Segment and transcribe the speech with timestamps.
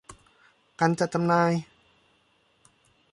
[0.79, 1.51] การจัดจำหน่าย